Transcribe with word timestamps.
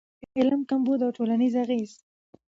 علم 0.39 0.61
کمبود 0.69 0.99
او 1.05 1.11
ټولنیز 1.17 1.53
اغېز 1.63 1.91